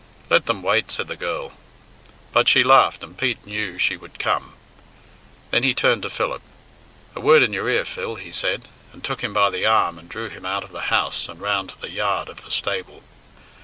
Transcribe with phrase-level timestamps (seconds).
[0.31, 1.51] "Let them wait," said the girl,
[2.33, 4.53] but she laughed, and Pete knew she would come.
[5.51, 6.41] Then he turned to Philip,
[7.15, 10.09] "A word in your ear, Phil," he said, and took him by the arm and
[10.09, 13.03] drew him out of the house and round to the yard of the stable.